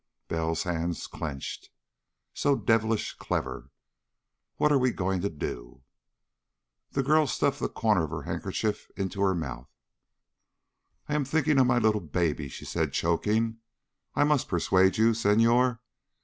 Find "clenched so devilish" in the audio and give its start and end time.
1.05-3.13